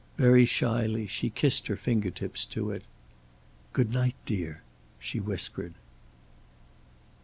[0.17, 2.81] Very shyly she kissed her finger tips to it.
[3.71, 4.63] "Good night, dear,"
[4.97, 5.75] she whispered.